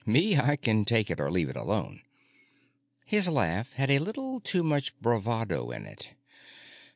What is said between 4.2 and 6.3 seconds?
too much bravado in it.